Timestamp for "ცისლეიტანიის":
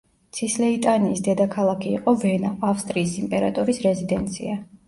0.35-1.21